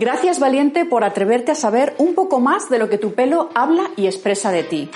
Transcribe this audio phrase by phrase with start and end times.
[0.00, 3.90] Gracias valiente por atreverte a saber un poco más de lo que tu pelo habla
[3.98, 4.90] y expresa de ti.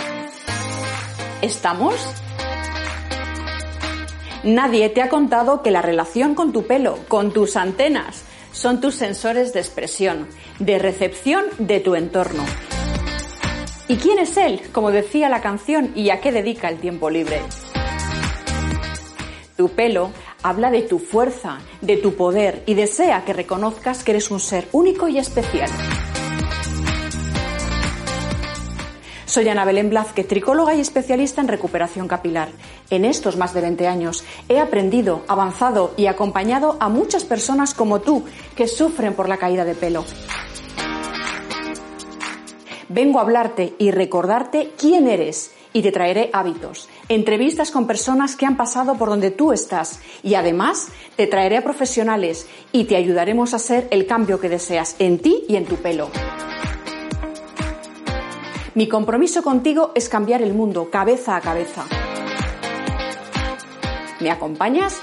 [1.42, 1.94] ¿Estamos?
[4.44, 8.94] Nadie te ha contado que la relación con tu pelo, con tus antenas, son tus
[8.94, 10.26] sensores de expresión,
[10.58, 12.42] de recepción de tu entorno.
[13.88, 14.62] ¿Y quién es él?
[14.72, 17.42] Como decía la canción, ¿y a qué dedica el tiempo libre?
[19.58, 20.12] Tu pelo
[20.44, 24.68] habla de tu fuerza, de tu poder y desea que reconozcas que eres un ser
[24.72, 25.70] único y especial.
[29.24, 32.50] Soy Ana Belén Blázquez, tricóloga y especialista en recuperación capilar.
[32.90, 38.02] En estos más de 20 años he aprendido, avanzado y acompañado a muchas personas como
[38.02, 38.24] tú
[38.54, 40.04] que sufren por la caída de pelo.
[42.90, 48.46] Vengo a hablarte y recordarte quién eres y te traeré hábitos, entrevistas con personas que
[48.46, 53.52] han pasado por donde tú estás y además te traeré a profesionales y te ayudaremos
[53.52, 56.10] a hacer el cambio que deseas en ti y en tu pelo.
[58.74, 61.84] Mi compromiso contigo es cambiar el mundo cabeza a cabeza.
[64.20, 65.00] ¿Me acompañas?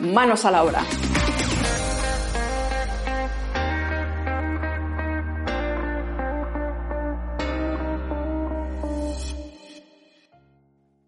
[0.00, 0.82] Manos a la obra.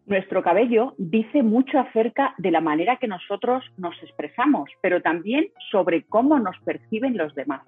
[0.07, 6.05] Nuestro cabello dice mucho acerca de la manera que nosotros nos expresamos, pero también sobre
[6.05, 7.63] cómo nos perciben los demás.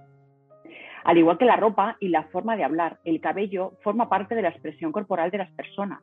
[1.02, 4.42] Al igual que la ropa y la forma de hablar, el cabello forma parte de
[4.42, 5.98] la expresión corporal de las personas.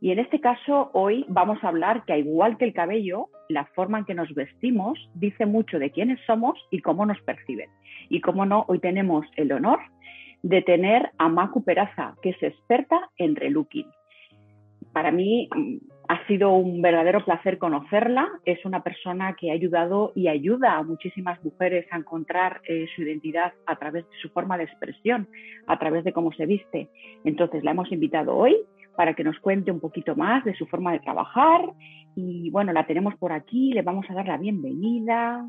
[0.00, 3.64] Y en este caso, hoy vamos a hablar que, al igual que el cabello, la
[3.74, 7.70] forma en que nos vestimos dice mucho de quiénes somos y cómo nos perciben.
[8.08, 9.80] Y cómo no, hoy tenemos el honor
[10.44, 13.90] de tener a Macu Peraza, que es experta en relooking
[14.94, 15.76] para mí mm,
[16.08, 18.26] ha sido un verdadero placer conocerla.
[18.46, 23.02] Es una persona que ha ayudado y ayuda a muchísimas mujeres a encontrar eh, su
[23.02, 25.28] identidad a través de su forma de expresión,
[25.66, 26.88] a través de cómo se viste.
[27.24, 28.56] Entonces la hemos invitado hoy
[28.96, 31.60] para que nos cuente un poquito más de su forma de trabajar.
[32.14, 35.44] Y bueno, la tenemos por aquí, le vamos a dar la bienvenida.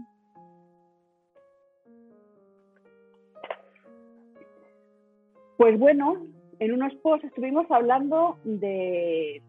[5.58, 6.18] Pues bueno,
[6.60, 9.42] en unos posts estuvimos hablando de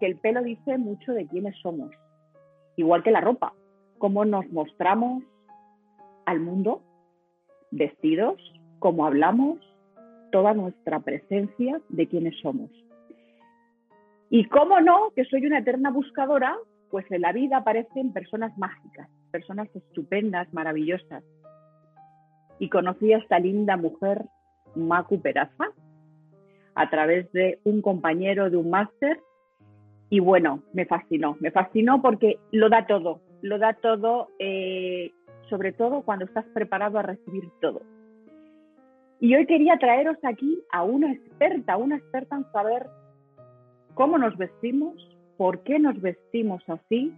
[0.00, 1.90] que el pelo dice mucho de quiénes somos,
[2.76, 3.54] igual que la ropa,
[3.98, 5.22] cómo nos mostramos
[6.26, 6.82] al mundo,
[7.70, 8.36] vestidos,
[8.78, 9.58] cómo hablamos,
[10.30, 12.70] toda nuestra presencia de quiénes somos.
[14.30, 16.56] Y cómo no, que soy una eterna buscadora,
[16.90, 21.22] pues en la vida aparecen personas mágicas, personas estupendas, maravillosas.
[22.58, 24.24] Y conocí a esta linda mujer,
[24.74, 25.72] Macu Peraza,
[26.74, 29.20] a través de un compañero de un máster
[30.12, 35.10] y bueno, me fascinó, me fascinó porque lo da todo, lo da todo, eh,
[35.48, 37.80] sobre todo cuando estás preparado a recibir todo.
[39.20, 42.86] Y hoy quería traeros aquí a una experta, una experta en saber
[43.94, 44.94] cómo nos vestimos,
[45.38, 47.14] por qué nos vestimos así.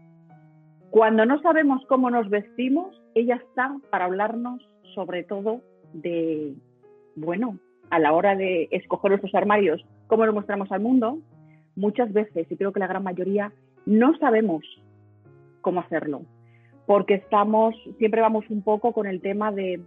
[0.90, 4.62] Cuando no sabemos cómo nos vestimos, ella está para hablarnos
[4.94, 5.62] sobre todo
[5.94, 6.54] de,
[7.16, 7.58] bueno,
[7.90, 11.18] a la hora de escoger nuestros armarios, cómo lo mostramos al mundo,
[11.76, 13.52] muchas veces, y creo que la gran mayoría,
[13.86, 14.64] no sabemos
[15.60, 16.22] cómo hacerlo,
[16.86, 19.80] porque estamos, siempre vamos un poco con el tema de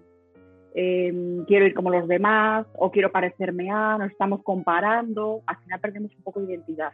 [0.76, 5.80] em, quiero ir como los demás o quiero parecerme a, nos estamos comparando, al final
[5.80, 6.92] perdemos un poco de identidad.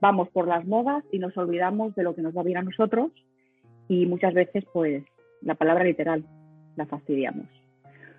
[0.00, 3.10] Vamos por las modas y nos olvidamos de lo que nos va bien a nosotros
[3.88, 5.02] y muchas veces, pues,
[5.42, 6.24] la palabra literal
[6.76, 7.46] la fastidiamos.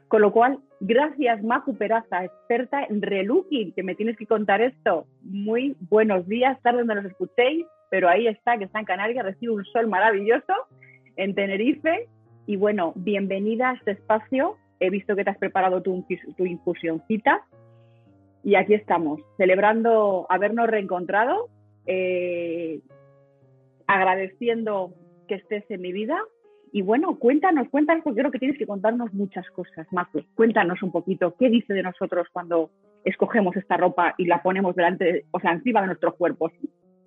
[0.07, 5.05] Con lo cual, gracias Macu Peraza, experta en relooking, que me tienes que contar esto.
[5.21, 9.53] Muy buenos días, tarde donde nos escuchéis, pero ahí está, que está en Canarias, recibe
[9.53, 10.53] un sol maravilloso
[11.15, 12.07] en Tenerife.
[12.45, 14.57] Y bueno, bienvenida a este espacio.
[14.79, 16.05] He visto que te has preparado tu,
[16.37, 16.45] tu.
[18.43, 21.49] Y aquí estamos, celebrando habernos reencontrado,
[21.87, 22.81] eh,
[23.87, 24.93] agradeciendo
[25.27, 26.19] que estés en mi vida
[26.75, 30.25] y bueno, cuéntanos, cuéntanos, porque creo que tienes que contarnos muchas cosas, Macu.
[30.35, 32.69] Cuéntanos un poquito, ¿qué dice de nosotros cuando
[33.05, 36.51] escogemos esta ropa y la ponemos delante, o sea, encima de nuestros cuerpos?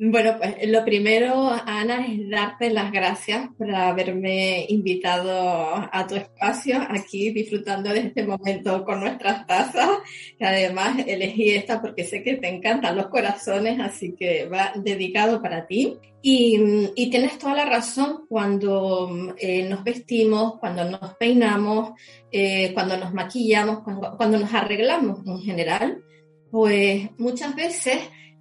[0.00, 6.80] Bueno, pues lo primero, Ana, es darte las gracias por haberme invitado a tu espacio
[6.88, 9.90] aquí disfrutando de este momento con nuestras tazas.
[10.38, 15.42] Y además elegí esta porque sé que te encantan los corazones, así que va dedicado
[15.42, 15.96] para ti.
[16.22, 21.90] Y, tienes toda la razón cuando eh, nos vestimos, cuando nos peinamos,
[22.30, 23.80] eh, cuando nos maquillamos,
[24.16, 26.04] cuando nos arreglamos en general,
[26.52, 27.98] pues muchas veces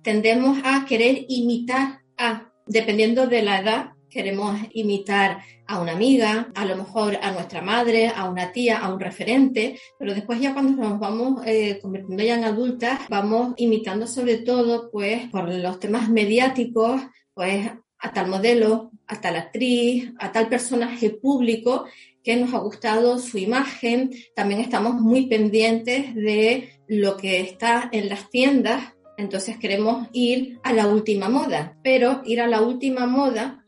[0.08, 6.64] tendemos a querer imitar a, dependiendo de la edad queremos imitar a una amiga, a
[6.64, 10.82] lo mejor a nuestra madre, a una tía, a un referente, pero después ya cuando
[10.82, 16.10] nos vamos eh, convirtiendo ya en adultas, vamos imitando sobre todo, pues, por los temas
[16.10, 17.02] mediáticos,
[17.34, 17.70] pues,
[18.00, 21.84] a tal modelo, a tal actriz, a tal personaje público
[22.24, 24.12] que nos ha gustado su imagen.
[24.36, 30.74] También estamos muy pendientes de lo que está en las tiendas, entonces queremos ir a
[30.74, 33.66] la última moda, pero ir a la última moda,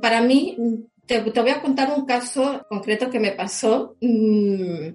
[0.00, 0.56] para mí,
[1.06, 3.96] te, voy a contar un caso concreto que me pasó.
[4.00, 4.88] Mm,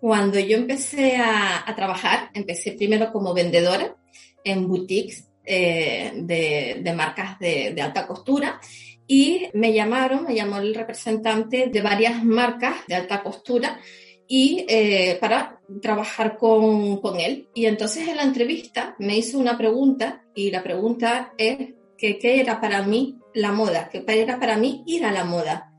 [0.00, 3.96] cuando yo empecé a, trabajar, empecé primero como vendedora
[4.44, 8.60] en boutiques eh, de, marcas de, alta costura
[9.06, 13.78] y me llamaron, me llamó el representante de varias marcas de alta costura
[14.32, 17.48] y eh, para trabajar con, con, él.
[17.52, 22.60] Y entonces en la entrevista me hizo una pregunta y la pregunta es qué era
[22.60, 25.72] para mí la moda, que era para mí ir a la moda.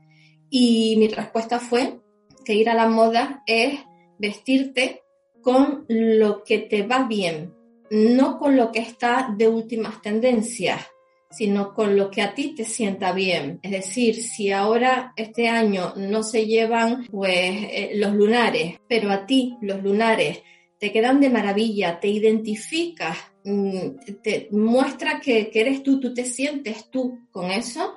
[0.50, 1.98] Y mi respuesta fue
[2.44, 3.80] que ir a la moda es
[4.18, 5.02] vestirte
[5.40, 7.54] con lo que te va bien,
[7.90, 10.86] no con lo que está de últimas tendencias
[11.32, 13.58] sino con lo que a ti te sienta bien.
[13.62, 19.26] Es decir, si ahora este año no se llevan pues eh, los lunares, pero a
[19.26, 20.42] ti los lunares
[20.78, 26.24] te quedan de maravilla, te identificas, mm, te muestra que, que eres tú, tú te
[26.24, 27.94] sientes tú con eso,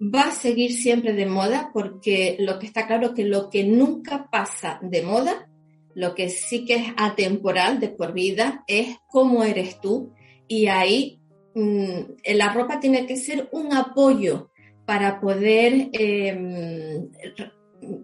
[0.00, 4.28] va a seguir siempre de moda porque lo que está claro que lo que nunca
[4.30, 5.48] pasa de moda,
[5.94, 10.12] lo que sí que es atemporal de por vida, es cómo eres tú
[10.46, 11.20] y ahí
[11.54, 14.50] la ropa tiene que ser un apoyo
[14.84, 17.08] para poder em,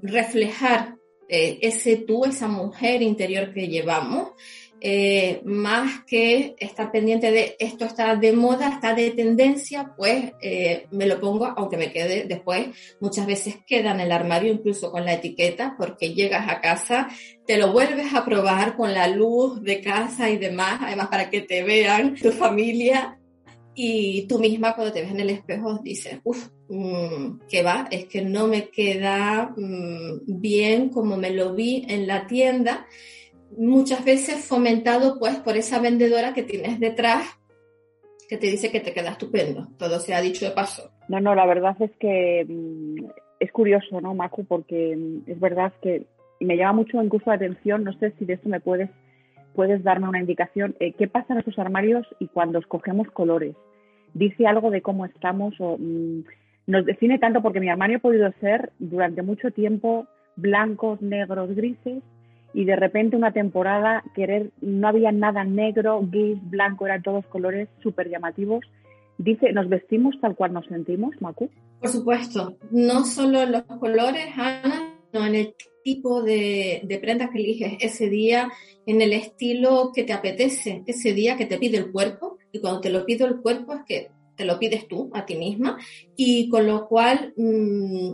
[0.03, 0.97] reflejar
[1.29, 4.33] eh, ese tú, esa mujer interior que llevamos,
[4.87, 10.87] eh, más que estar pendiente de esto está de moda, está de tendencia, pues eh,
[10.91, 12.67] me lo pongo, aunque me quede después,
[13.01, 17.09] muchas veces queda en el armario incluso con la etiqueta, porque llegas a casa,
[17.47, 21.41] te lo vuelves a probar con la luz de casa y demás, además para que
[21.41, 23.19] te vean tu familia
[23.75, 27.89] y tú misma cuando te ves en el espejo dices, uff, mm, ¿qué va?
[27.91, 32.87] Es que no me queda mm, bien como me lo vi en la tienda,
[33.57, 37.27] muchas veces fomentado pues por esa vendedora que tienes detrás
[38.29, 40.91] que te dice que te queda estupendo, todo se ha dicho de paso.
[41.09, 43.05] No, no, la verdad es que mm,
[43.41, 44.45] es curioso, ¿no, Macu?
[44.45, 44.97] Porque
[45.27, 46.07] es verdad que
[46.41, 48.91] me llama mucho incluso la atención, no sé si de esto me puedes
[49.55, 50.75] puedes darme una indicación.
[50.81, 53.57] Eh, ¿Qué pasa en estos armarios y cuando escogemos colores?
[54.13, 56.25] ¿Dice algo de cómo estamos o mm,
[56.67, 57.43] nos define tanto?
[57.43, 60.07] Porque mi armario ha podido ser durante mucho tiempo
[60.37, 62.03] blancos, negros, grises
[62.53, 67.69] y de repente una temporada querer no había nada negro, gris, blanco, eran todos colores
[67.83, 68.65] súper llamativos.
[69.19, 71.51] Dice, ¿nos vestimos tal cual nos sentimos, Macu?
[71.81, 77.75] Por supuesto, no solo los colores, Ana, en el tipo de, de prendas que eliges
[77.81, 78.51] ese día,
[78.87, 82.81] en el estilo que te apetece, ese día que te pide el cuerpo, y cuando
[82.81, 85.79] te lo pide el cuerpo es que te lo pides tú a ti misma,
[86.17, 88.13] y con lo cual mm,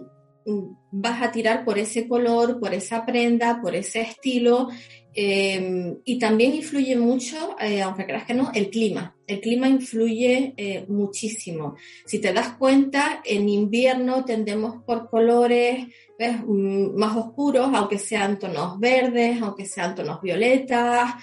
[0.91, 4.69] vas a tirar por ese color, por esa prenda, por ese estilo,
[5.14, 9.17] em, y también influye mucho, eh, aunque creas que no, el clima.
[9.26, 11.76] El clima influye eh, muchísimo.
[12.06, 15.87] Si te das cuenta, en invierno tendemos por colores
[16.20, 21.14] Mm, más oscuros, aunque sean tonos verdes, aunque sean tonos violetas,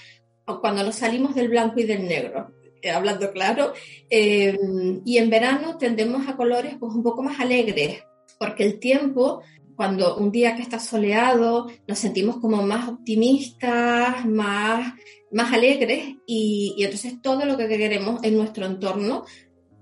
[0.45, 3.73] o cuando nos salimos del blanco y del negro, eh, hablando claro.
[4.09, 4.57] Eh,
[5.05, 8.03] y en verano tendemos a colores pues, un poco más alegres,
[8.39, 9.41] porque el tiempo,
[9.75, 14.93] cuando un día que está soleado, nos sentimos como más optimistas, más,
[15.31, 19.25] más alegres, y, y entonces todo lo que queremos en nuestro entorno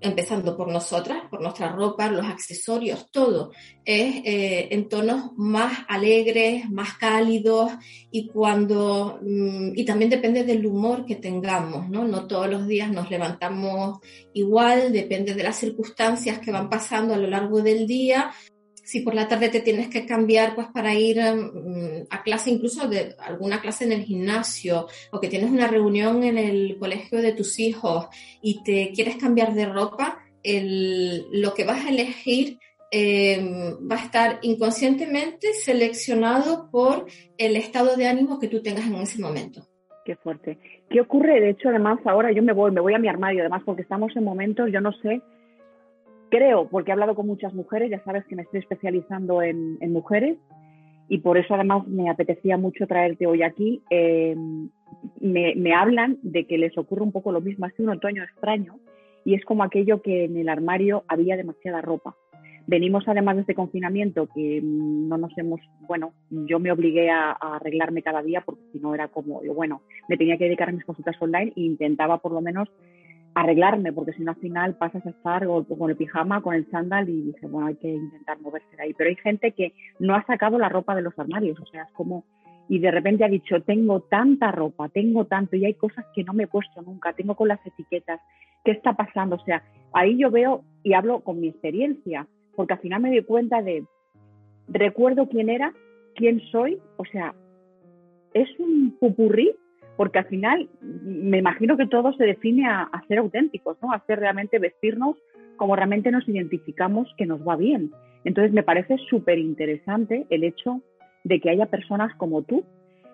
[0.06, 3.52] empezando por nosotras, por nuestra ropa, los accesorios, todo,
[3.84, 7.72] es eh, en tonos más alegres, más cálidos
[8.12, 12.06] y cuando, mm, y también depende del humor que tengamos, ¿no?
[12.06, 14.00] No todos los días nos levantamos
[14.34, 18.32] igual, depende de las circunstancias que van pasando a lo largo del día,
[18.86, 22.88] si por la tarde te tienes que cambiar pues para ir mm, a clase, incluso
[22.88, 27.34] de alguna clase en el gimnasio, o que tienes una reunión en el colegio de
[27.34, 28.08] tus hijos
[28.42, 32.60] y te quieres cambiar de ropa, el, lo que vas a elegir
[32.92, 37.08] em, va a estar inconscientemente seleccionado por
[37.40, 39.68] el estado de ánimo que tú tengas en ese momento.
[40.06, 40.60] Qué fuerte.
[40.92, 41.42] ¿Qué ocurre?
[41.42, 44.16] De hecho, además, ahora yo me voy, me voy a mi armario, además, porque estamos
[44.16, 45.20] en momentos, yo no sé,
[46.30, 50.38] creo, porque he hablado con muchas mujeres, ya sabes que me estoy especializando en, mujeres
[51.08, 53.82] y por eso además me apetecía mucho traerte hoy aquí.
[53.90, 54.36] Eh,
[55.20, 58.80] me, hablan de que les ocurre un poco lo mismo, hace un otoño extraño
[59.24, 62.16] y es como aquello que en el armario había demasiada ropa.
[62.68, 68.02] Venimos además de este confinamiento que no nos hemos, bueno, yo me obligué a, arreglarme
[68.02, 71.16] cada día porque si no era como, bueno, me tenía que dedicar a mis consultas
[71.22, 72.68] online e intentaba por lo menos
[73.36, 77.10] arreglarme, porque si no al final pasas a estar con el pijama, con el chándal
[77.10, 78.94] y dices, bueno, hay que intentar moverse de ahí.
[78.94, 81.92] Pero hay gente que no ha sacado la ropa de los armarios, o sea, es
[81.92, 82.24] como,
[82.70, 86.34] y de repente ha dicho, tengo tanta ropa, tengo tanto, y hay cosas que no
[86.34, 88.22] me he puesto nunca, tengo con las etiquetas,
[88.64, 89.36] ¿qué está pasando?
[89.36, 89.62] O sea,
[89.92, 93.84] ahí yo veo y hablo con mi experiencia, porque al final me doy cuenta de,
[94.70, 95.74] recuerdo quién era,
[96.16, 97.36] quién soy, o sea,
[98.34, 99.54] es un pupurrí
[99.98, 103.92] porque al final me imagino que todo se define a, ser auténticos, ¿no?
[103.92, 105.16] A ser realmente vestirnos
[105.56, 107.92] como realmente nos identificamos que nos va bien.
[108.26, 110.82] Entonces me parece súper interesante el hecho
[111.24, 112.64] de que haya personas como tú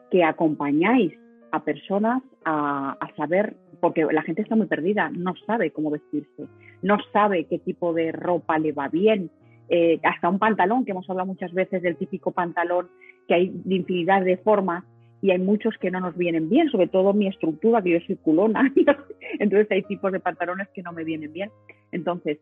[0.09, 1.13] que acompañáis
[1.51, 6.47] a personas a, saber, porque la gente está muy perdida, no sabe cómo vestirse,
[6.81, 9.29] no sabe qué tipo de ropa le va bien,
[9.69, 12.89] eh, hasta un pantalón, que hemos hablado muchas veces del típico pantalón,
[13.27, 14.83] que hay de infinidad de formas
[15.21, 18.15] y hay muchos que no nos vienen bien, sobre todo mi estructura, que yo soy
[18.15, 18.73] culona,
[19.39, 21.51] entonces hay tipos de pantalones que no me vienen bien.
[21.91, 22.39] Entonces,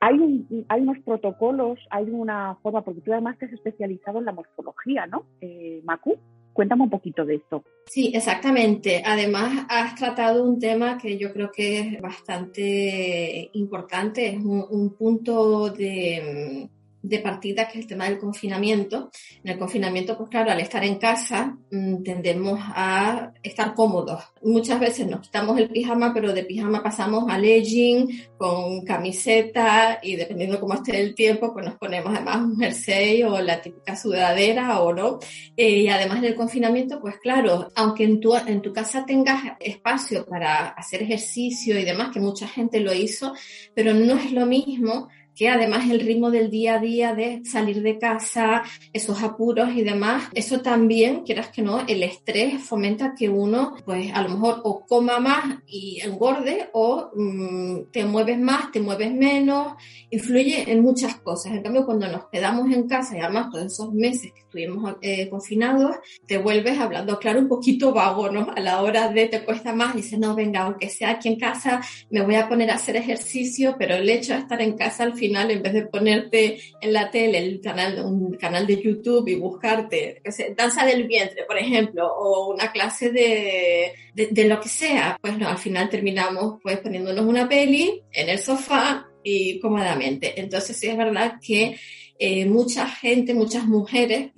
[0.00, 4.32] hay, hay unos protocolos, hay una forma, porque tú además te has especializado en la
[4.32, 6.18] morfología, ¿no, eh, Macu?
[6.52, 7.62] Cuéntame un poquito de esto.
[7.86, 9.02] Sí, exactamente.
[9.06, 15.70] Además, has tratado un tema que yo creo que es bastante importante, es un punto
[15.70, 16.68] de
[17.02, 19.10] de partida, que es el tema del confinamiento.
[19.42, 24.22] En el confinamiento, pues claro, al estar en casa mm, tendemos a estar cómodos.
[24.42, 30.16] Muchas veces nos quitamos el pijama, pero de pijama pasamos a legging con camiseta y
[30.16, 34.80] dependiendo cómo esté el tiempo, pues nos ponemos además un jersey o la típica sudadera
[34.80, 35.18] o no.
[35.56, 40.26] Eh, y además del confinamiento, pues claro, aunque en tu, en tu casa tengas espacio
[40.26, 43.34] para hacer ejercicio y demás, que mucha gente lo hizo,
[43.74, 47.82] pero no es lo mismo que además el ritmo del día a día de salir
[47.82, 53.28] de casa, esos apuros y demás, eso también, quieras que no, el estrés fomenta que
[53.28, 58.70] uno, pues a lo mejor o coma más y engorde o mm, te mueves más,
[58.72, 59.74] te mueves menos,
[60.10, 61.52] influye en muchas cosas.
[61.52, 65.28] En cambio, cuando nos quedamos en casa y además todos esos meses que estuvimos eh,
[65.28, 65.96] confinados,
[66.26, 68.48] te vuelves hablando, claro, un poquito vago, ¿no?
[68.54, 71.80] A la hora de te cuesta más, dices, no, venga, aunque sea aquí en casa,
[72.10, 75.14] me voy a poner a hacer ejercicio, pero el hecho de estar en casa al
[75.20, 79.36] final, en vez de ponerte en la tele el canal, un canal de YouTube y
[79.36, 80.20] buscarte,
[80.56, 85.48] danza del vientre, por ejemplo, o una clase de, de, lo que sea, pues no,
[85.48, 90.40] al final terminamos pues poniéndonos una peli en el sofá y cómodamente.
[90.40, 91.76] Entonces sí es verdad que
[92.22, 94.32] eh, mucha gente, muchas mujeres,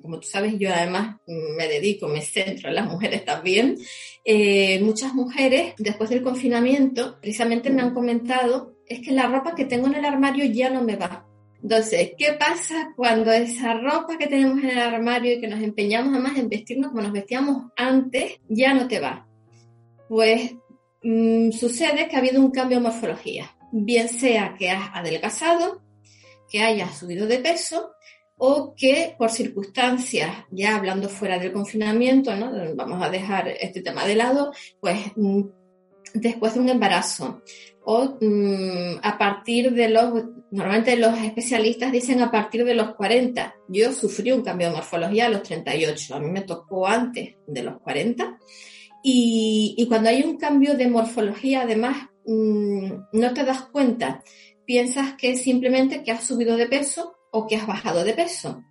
[0.00, 3.76] como tú sabes, yo además me dedico, me centro en las mujeres también,
[4.24, 9.64] eh, muchas mujeres después del confinamiento precisamente me han comentado, es que la ropa que
[9.64, 11.26] tengo en el armario ya no me va.
[11.62, 16.14] Entonces, ¿qué pasa cuando esa ropa que tenemos en el armario y que nos empeñamos
[16.14, 19.26] además en vestirnos como nos vestíamos antes, ya no te va?
[20.08, 20.54] Pues
[21.02, 25.82] mm, sucede que ha habido un cambio en morfología, bien sea que has adelgazado,
[26.48, 27.90] que haya subido de peso
[28.36, 32.52] o que por circunstancias, ya hablando fuera del confinamiento, ¿no?
[32.76, 35.42] vamos a dejar este tema de lado, pues mm,
[36.14, 37.42] después de un embarazo
[37.90, 40.12] o mm, a partir de los,
[40.50, 45.24] normalmente los especialistas dicen a partir de los 40, yo sufrí un cambio de morfología
[45.24, 48.36] a los 38, a mí me tocó antes de los 40
[49.02, 54.22] y, y cuando hay un cambio de morfología además mm, no te das cuenta.
[54.66, 58.62] Piensas que simplemente que has subido de peso o que has bajado de peso,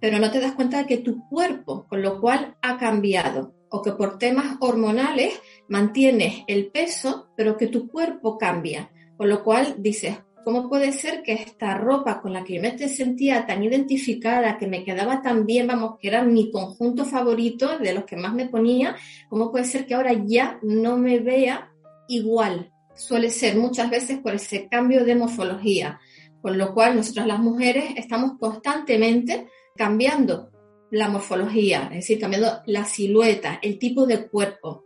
[0.00, 3.82] pero no te das cuenta de que tu cuerpo, con lo cual ha cambiado, o
[3.82, 9.76] que por temas hormonales mantienes el peso, pero que tu cuerpo cambia, con lo cual
[9.78, 14.58] dices, ¿cómo puede ser que esta ropa con la que yo me sentía tan identificada,
[14.58, 18.34] que me quedaba tan bien, vamos, que era mi conjunto favorito, de los que más
[18.34, 18.96] me ponía,
[19.30, 21.72] cómo puede ser que ahora ya no me vea
[22.08, 22.70] igual?
[23.00, 25.98] suele ser muchas veces por ese cambio de morfología,
[26.42, 30.50] con lo cual nosotras las mujeres estamos constantemente cambiando
[30.90, 34.84] la morfología, es decir, cambiando la silueta, el tipo de cuerpo.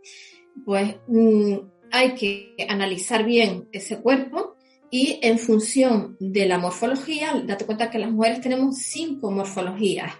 [0.63, 1.55] Pues mm,
[1.91, 4.55] hay que analizar bien ese cuerpo
[4.89, 10.13] y en función de la morfología, date cuenta que las mujeres tenemos cinco morfologías.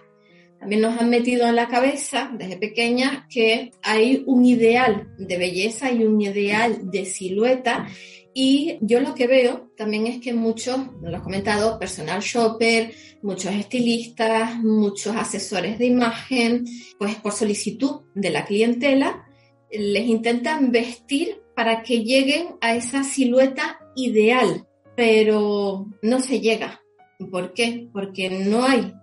[0.58, 5.92] También nos han metido en la cabeza desde pequeñas que hay un ideal de belleza
[5.92, 7.86] y un ideal de silueta.
[8.34, 13.54] Y yo lo que veo también es que muchos, lo he comentado, personal shopper, muchos
[13.54, 16.64] estilistas, muchos asesores de imagen,
[16.98, 19.25] pues por solicitud de la clientela,
[19.70, 26.82] les intentan vestir para que lleguen a esa silueta ideal pero no se llega.
[27.30, 27.88] ¿Por qué?
[27.92, 28.94] Porque no hay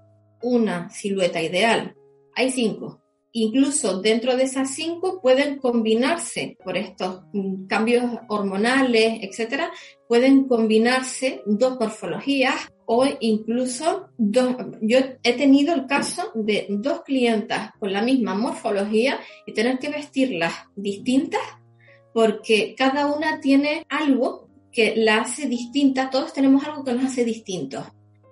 [0.41, 1.95] una silueta ideal,
[2.35, 3.01] hay cinco.
[3.35, 9.71] Incluso dentro de esas cinco pueden combinarse por estos mm, cambios hormonales, etcétera,
[10.07, 14.55] pueden combinarse dos morfologías o incluso dos.
[14.81, 19.89] Yo he tenido el caso de dos clientas con la misma morfología y tener que
[19.89, 21.41] vestirlas distintas
[22.13, 26.11] porque cada una tiene algo que la hace distinta.
[26.11, 27.83] Todos tenemos algo que nos hace distintos,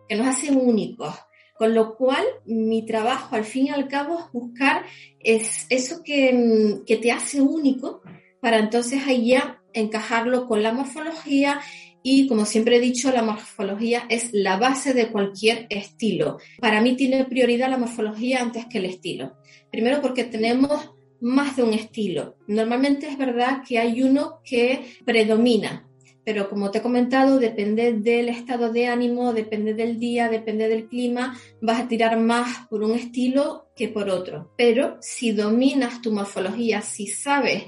[0.07, 1.15] que nos hace únicos.
[1.61, 4.83] Con lo cual, mi trabajo al fin y al cabo es buscar
[5.19, 8.01] es eso que, que te hace único
[8.39, 11.61] para entonces ahí ya encajarlo con la morfología
[12.01, 16.39] y como siempre he dicho, la morfología es la base de cualquier estilo.
[16.59, 19.37] Para mí tiene prioridad la morfología antes que el estilo.
[19.69, 20.89] Primero porque tenemos
[21.19, 22.37] más de un estilo.
[22.47, 25.87] Normalmente es verdad que hay uno que predomina,
[26.23, 30.87] pero como te he comentado, depende del estado de ánimo, depende del día, depende del
[30.87, 34.53] clima, vas a tirar más por un estilo que por otro.
[34.57, 37.63] Pero si dominas tu morfología, si sabes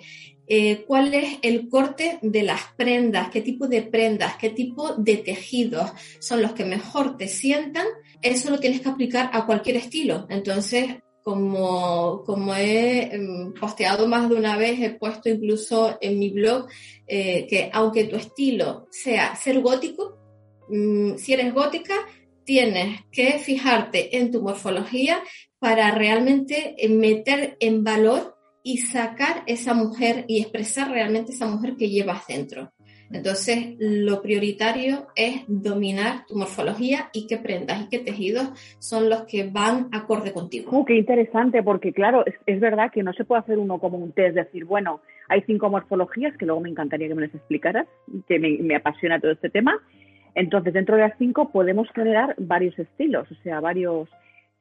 [0.48, 5.18] eh, cuál es el corte de las prendas, qué tipo de prendas, qué tipo de
[5.18, 7.88] tejidos son los que mejor te sientan,
[8.22, 10.28] eso lo tienes que aplicar a cualquier estilo.
[10.30, 16.30] Entonces, como, como he em, posteado más de una vez, he puesto incluso en mi
[16.30, 16.68] blog
[17.08, 20.18] eh, que aunque tu estilo sea ser gótico,
[20.70, 21.96] mm, si eres gótica,
[22.44, 25.24] tienes que fijarte en tu morfología
[25.60, 31.90] para realmente meter en valor y sacar esa mujer y expresar realmente esa mujer que
[31.90, 32.73] llevas dentro.
[33.14, 39.24] Entonces, lo prioritario es dominar tu morfología y qué prendas y qué tejidos son los
[39.24, 40.72] que van acorde contigo.
[40.72, 44.12] Uh, qué interesante, porque claro, es, verdad que no se puede hacer uno como un
[44.12, 47.88] test, decir, bueno, hay cinco morfologías, que luego me encantaría que me las explicaras,
[48.28, 49.80] que me, me apasiona todo este tema.
[50.36, 54.10] Entonces, dentro de las cinco podemos generar varios estilos, o sea, varios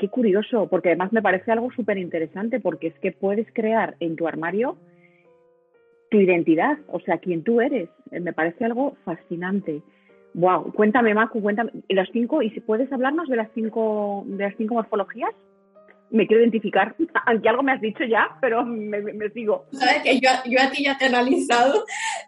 [0.03, 4.17] Qué curioso, porque además me parece algo súper interesante, porque es que puedes crear en
[4.17, 4.77] tu armario
[6.13, 7.89] tu identidad, o sea, quién tú eres.
[8.13, 9.83] Eh, me parece algo fascinante.
[10.35, 11.73] Wow, cuéntame, Macu, cuéntame.
[11.89, 15.35] las cinco, y si puedes hablarnos de las cinco, de las cinco morfologías?
[16.13, 16.95] me quiero identificar,
[17.27, 19.65] aunque algo me has dicho ya, pero me, sigo.
[19.73, 21.85] Sabes que yo, yo, a ti ya te he analizado,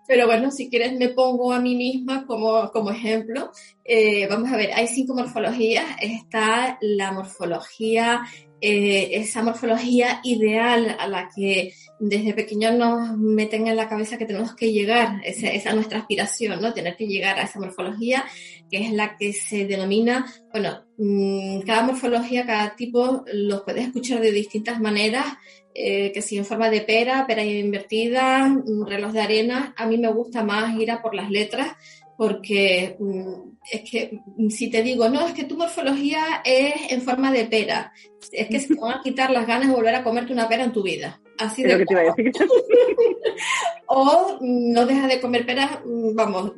[0.09, 3.51] pero bueno, si quieres me pongo a mí misma como, como ejemplo.
[3.85, 5.85] Eh, vamos a ver, hay cinco morfologías.
[6.01, 8.23] Está la morfología
[8.67, 14.25] eh, esa morfología ideal a la que desde pequeños nos meten en la cabeza que
[14.25, 16.73] tenemos que llegar, esa, es nuestra aspiración, ¿no?
[16.73, 18.25] Tener que llegar a esa morfología,
[18.71, 24.23] que es la que se denomina, bueno, mm, cada morfología, cada tipo, los puedes escuchar
[24.23, 25.27] de distintas maneras,
[25.75, 28.51] eh, que si en forma de pera, pera invertida,
[28.87, 31.77] reloj de arena, a mí me gusta más ir a por las letras,
[32.17, 37.03] porque mm, es que mm, si te digo, no, es que tu morfología es en
[37.03, 37.93] forma de pera,
[38.33, 40.65] es que se te van a quitar las ganas de volver a comerte una pera
[40.65, 41.21] en tu vida.
[41.39, 42.33] Así de que te a decir.
[43.87, 46.53] o mm, no dejas de comer peras, vamos,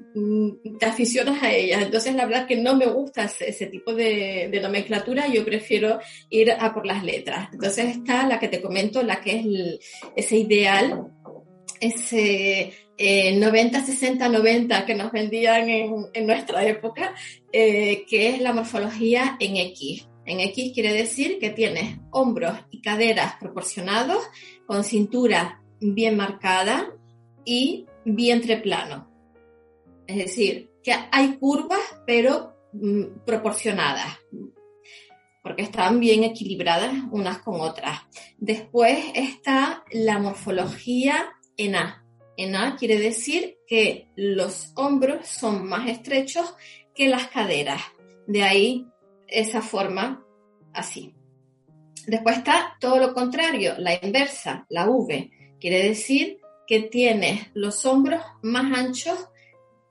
[0.79, 1.83] te aficionas a ellas.
[1.83, 5.99] Entonces, la verdad es que no me gusta ese, tipo de, de, nomenclatura, yo prefiero
[6.29, 7.49] ir a por las letras.
[7.53, 9.81] Entonces está la que te comento, la que es
[10.15, 11.07] ese ideal,
[11.81, 17.15] ese 90, 60, 90 que nos vendían en, nuestra época,
[17.53, 20.09] eh, que es la morfología en X.
[20.25, 24.25] En X quiere decir que tienes hombros y caderas proporcionados,
[24.67, 26.93] con cintura bien marcada
[27.45, 29.09] y vientre plano.
[30.07, 34.19] Es decir, que hay curvas, pero mm, proporcionadas,
[35.43, 38.01] porque están bien equilibradas unas con otras.
[38.39, 45.89] Después está la morfología en A en A quiere decir que los hombros son más
[45.89, 46.55] estrechos
[46.95, 47.83] que las caderas.
[48.27, 48.87] De ahí
[49.27, 50.25] esa forma
[50.73, 51.15] así.
[52.07, 55.31] Después está todo lo contrario, la inversa, la V.
[55.59, 59.29] Quiere decir que tienes los hombros más anchos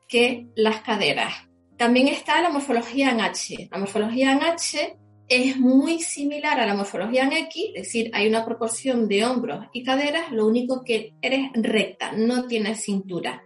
[0.07, 1.33] que las caderas.
[1.77, 3.67] También está la morfología en H.
[3.71, 8.27] La morfología en H es muy similar a la morfología en X, es decir, hay
[8.27, 13.43] una proporción de hombros y caderas, lo único que eres recta, no tienes cintura,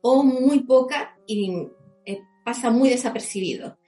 [0.00, 1.68] o muy poca y
[2.04, 3.78] eh, pasa muy desapercibido.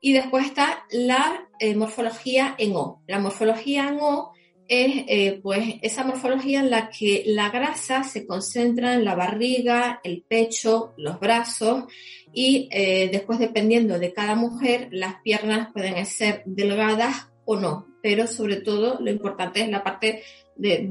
[0.00, 3.02] Y después está la eh, morfología en O.
[3.06, 4.33] La morfología en O
[4.68, 10.00] es eh, pues esa morfología en la que la grasa se concentra en la barriga,
[10.02, 11.84] el pecho, los brazos
[12.32, 18.26] y eh, después dependiendo de cada mujer las piernas pueden ser delgadas o no, pero
[18.26, 20.22] sobre todo lo importante es la parte
[20.56, 20.88] de,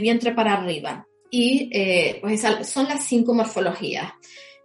[0.00, 1.06] vientre para arriba.
[1.30, 4.12] Y eh, pues son las cinco morfologías.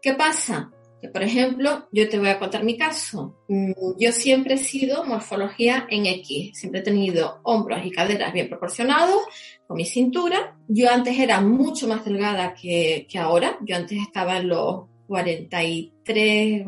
[0.02, 0.72] ¿Qué pasa?
[1.08, 3.38] Por ejemplo, yo te voy a contar mi caso.
[3.48, 6.52] Mm, yo siempre he sido morfología en X.
[6.60, 9.22] Siempre he tenido hombros y caderas bien proporcionados
[9.66, 10.58] con mi cintura.
[10.68, 13.58] Yo antes era mucho más delgada que, ahora.
[13.66, 16.66] Yo antes estaba en los 43,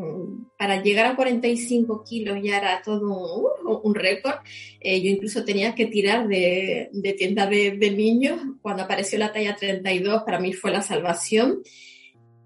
[0.58, 3.52] para llegar a 45 kilos ya era todo
[3.84, 4.36] un, récord.
[4.80, 8.40] Eh, yo incluso tenía que tirar de, tienda de, de niños.
[8.62, 11.62] Cuando apareció la talla 32, para mí fue la salvación.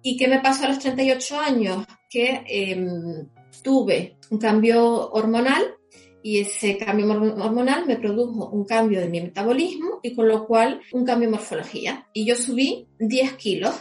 [0.07, 1.85] ¿Y qué me pasó a los 38 años?
[2.09, 3.27] Que em,
[3.61, 5.65] tuve un cambio hormonal
[6.23, 10.81] y ese cambio hormonal me produjo un cambio de mi metabolismo y con lo cual
[10.93, 12.09] un cambio de morfología.
[12.13, 13.75] Y yo subí 10 kilos.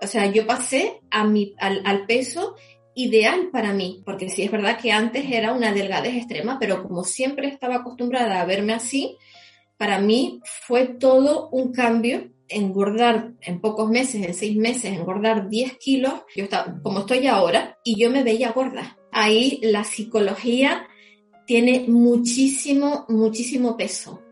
[0.00, 2.54] O sea, yo pasé a mi, al, al peso
[2.94, 7.04] ideal para mí, porque sí es verdad que antes era una delgadez extrema, pero como
[7.04, 9.18] siempre estaba acostumbrada a verme así,
[9.76, 15.78] para mí fue todo un cambio engordar en pocos meses, en seis meses, engordar 10
[15.78, 18.98] kilos, yo estaba como estoy ahora, y yo me veía gorda.
[19.12, 20.86] Ahí la psicología
[21.46, 24.22] tiene muchísimo, muchísimo peso.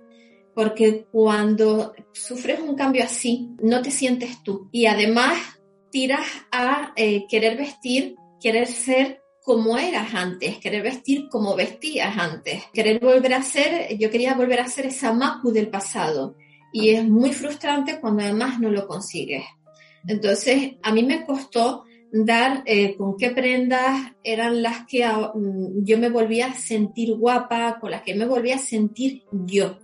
[0.54, 4.68] Porque cuando sufres un cambio así, no te sientes tú.
[4.70, 5.38] Y además
[5.90, 12.64] tiras a eh, querer vestir, querer ser como eras antes, querer vestir como vestías antes,
[12.72, 16.34] querer volver a ser, yo quería volver a ser esa Macu del pasado
[16.74, 19.44] y es muy frustrante cuando además no lo consigues.
[20.08, 25.98] Entonces, a mí me costó dar eh, con qué prendas eran las que mm, yo
[25.98, 29.78] me volvía a sentir guapa, con las que me volvía a sentir yo.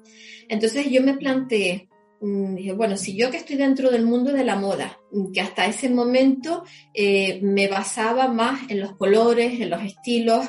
[0.48, 1.88] Entonces yo me planteé,
[2.20, 5.66] mm, bueno, si yo que estoy dentro del mundo de la moda, mm, que hasta
[5.66, 10.48] ese momento eh, me basaba más en los colores, en los estilos,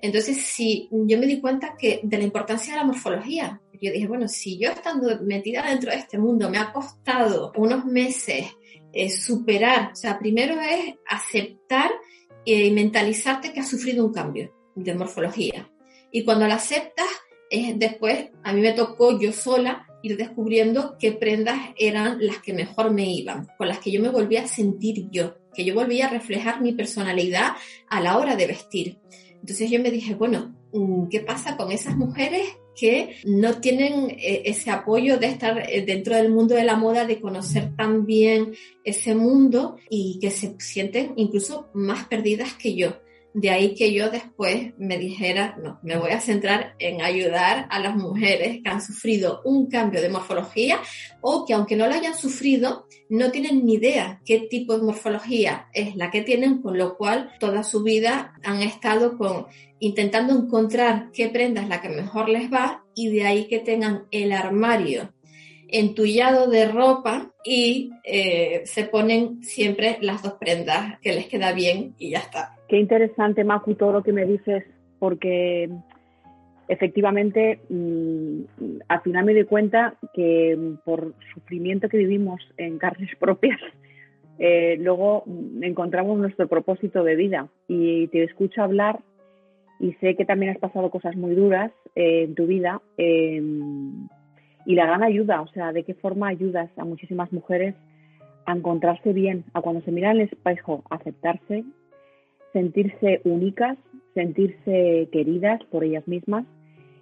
[0.00, 4.06] entonces si yo me di cuenta que de la importancia de la morfología, yo dije,
[4.06, 8.46] bueno, si yo estando metida dentro de este mundo me ha costado unos meses
[8.92, 11.90] eh, superar, o sea, primero es aceptar
[12.44, 15.70] y mentalizarte que has sufrido un cambio de morfología.
[16.10, 17.06] Y cuando lo aceptas,
[17.50, 22.52] es después, a mí me tocó yo sola ir descubriendo qué prendas eran las que
[22.52, 26.06] mejor me iban, con las que yo me volvía a sentir yo, que yo volvía
[26.06, 27.52] a reflejar mi personalidad
[27.88, 28.98] a la hora de vestir.
[29.40, 30.54] Entonces yo me dije, bueno,
[31.10, 36.16] ¿qué pasa con esas mujeres que no tienen eh, ese apoyo de estar eh, dentro
[36.16, 38.54] del mundo de la moda, de conocer tan bien
[38.84, 42.96] ese mundo y que se sienten incluso más perdidas que yo.
[43.34, 47.78] De ahí que yo después me dijera, no, me voy a centrar en ayudar a
[47.78, 50.80] las mujeres que han sufrido un cambio de morfología
[51.22, 55.68] o que aunque no lo hayan sufrido, no tienen ni idea qué tipo de morfología
[55.72, 59.46] es la que tienen, con lo cual toda su vida han estado con
[59.78, 64.06] intentando encontrar qué prenda es la que mejor les va y de ahí que tengan
[64.10, 65.12] el armario
[65.72, 71.94] entullado de ropa y eh, se ponen siempre las dos prendas que les queda bien
[71.98, 72.54] y ya está.
[72.68, 74.64] Qué interesante, Macu, todo lo que me dices,
[74.98, 75.70] porque
[76.68, 78.40] efectivamente mm,
[78.88, 83.60] al final me doy cuenta que por sufrimiento que vivimos en carnes propias,
[84.38, 85.24] eh, luego
[85.60, 87.48] encontramos nuestro propósito de vida.
[87.68, 89.00] Y te escucho hablar
[89.80, 92.80] y sé que también has pasado cosas muy duras eh, en tu vida.
[94.64, 97.74] Y la gran ayuda, o sea, de qué forma ayudas a muchísimas mujeres
[98.46, 101.64] a encontrarse bien, a cuando se miran el espejo, aceptarse,
[102.52, 103.78] sentirse únicas,
[104.14, 106.44] sentirse queridas por ellas mismas.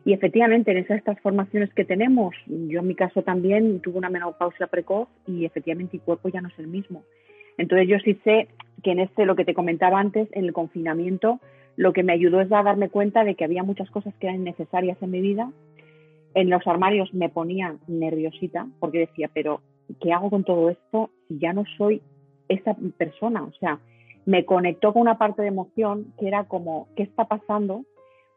[0.05, 4.66] Y efectivamente, en esas transformaciones que tenemos, yo en mi caso también tuve una menopausia
[4.66, 7.03] precoz y efectivamente mi cuerpo ya no es el mismo.
[7.59, 8.49] Entonces yo sí sé
[8.83, 11.40] que en este, lo que te comentaba antes, en el confinamiento,
[11.77, 14.44] lo que me ayudó es a darme cuenta de que había muchas cosas que eran
[14.44, 15.51] necesarias en mi vida
[16.35, 19.61] en los armarios me ponía nerviosita porque decía, pero
[20.01, 22.03] ¿qué hago con todo esto si ya no soy
[22.49, 23.43] esa persona?
[23.43, 23.81] O sea,
[24.27, 27.85] me conectó con una parte de emoción que era como, ¿qué está pasando?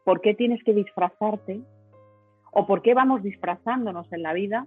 [0.04, 1.60] ¿Por qué tienes que disfrazarte?
[2.52, 4.66] ¿O por qué vamos disfrazándonos en la vida?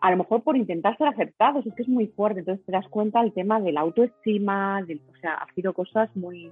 [0.00, 2.40] A lo mejor por intentar ser aceptados, es que es muy fuerte.
[2.40, 6.50] Entonces te das cuenta del tema de la autoestima, o sea, ha sido cosas muy,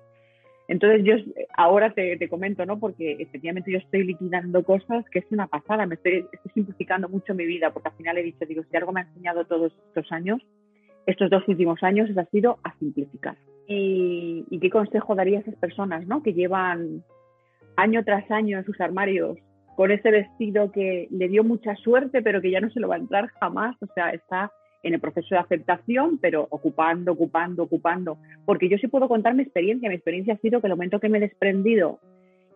[0.69, 1.15] entonces yo
[1.57, 2.79] ahora te, comento, ¿no?
[2.79, 7.47] Porque efectivamente yo estoy liquidando cosas que es una pasada, me estoy, simplificando mucho mi
[7.47, 10.43] vida, porque al final he dicho, digo, si algo me ha enseñado todos estos años,
[11.07, 13.39] estos dos últimos años, ha sido a simplificar.
[13.67, 16.23] Y, qué consejo daría a esas personas, ¿no?
[16.23, 17.03] Que llevan
[17.77, 19.39] año tras año en sus armarios
[19.75, 22.97] con ese vestido que le dio mucha suerte, pero que ya no se lo va
[22.97, 28.19] a entrar jamás, o sea, está en el proceso de aceptación, pero ocupando, ocupando, ocupando.
[28.45, 29.89] Porque yo sí puedo contar mi experiencia.
[29.89, 31.99] Mi experiencia ha sido que el momento que me he desprendido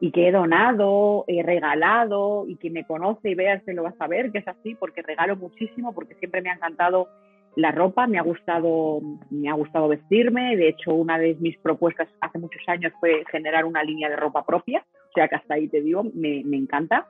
[0.00, 3.90] y que he donado, he regalado, y quien me conoce y vea se lo va
[3.90, 7.08] a saber que es así, porque regalo muchísimo, porque siempre me ha encantado
[7.54, 10.56] la ropa, me ha gustado, me ha gustado vestirme.
[10.56, 14.44] De hecho, una de mis propuestas hace muchos años fue generar una línea de ropa
[14.44, 14.84] propia.
[15.10, 17.06] O sea que hasta ahí te digo, me, me encanta.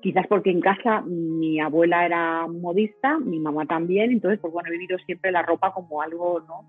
[0.00, 4.72] Quizás porque en casa mi abuela era modista, mi mamá también, entonces pues bueno, he
[4.72, 6.64] vivido siempre la ropa como algo ¿no?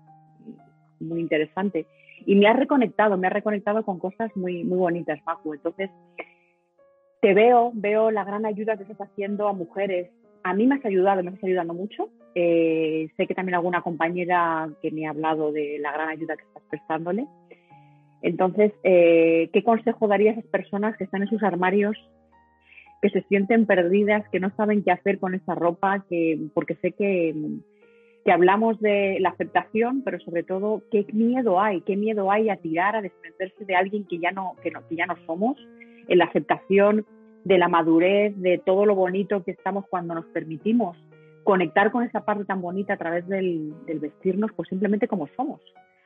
[1.00, 1.86] muy interesante.
[2.26, 5.54] Y me ha reconectado, me ha reconectado con cosas muy, muy bonitas, Macu.
[5.54, 5.90] Entonces,
[7.20, 10.10] te veo, veo la gran ayuda que estás haciendo a mujeres.
[10.42, 12.10] A mí me has ayudado, me estás ayudando mucho.
[12.34, 16.44] Eh, sé que también alguna compañera que me ha hablado de la gran ayuda que
[16.44, 17.26] estás prestándole.
[18.22, 21.96] Entonces, eh, ¿qué consejo daría a esas personas que están en sus armarios,
[23.00, 26.92] que se sienten perdidas, que no saben qué hacer con esa ropa, que, porque sé
[26.92, 27.34] que,
[28.24, 32.56] que hablamos de la aceptación, pero sobre todo qué miedo hay, qué miedo hay a
[32.56, 35.56] tirar, a desprenderse de alguien que ya no, que no, que ya no somos,
[36.08, 37.06] en la aceptación
[37.44, 40.96] de la madurez, de todo lo bonito que estamos cuando nos permitimos
[41.44, 45.60] conectar con esa parte tan bonita a través del, vestirnos, pues simplemente como somos,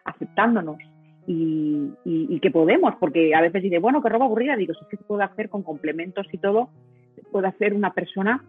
[0.04, 0.78] aceptándonos
[1.26, 4.96] y, y, que podemos, porque a veces dice, bueno, que roba aburrida, digo, es que
[4.96, 6.68] se puede hacer con complementos y todo,
[7.32, 8.44] puede hacer una persona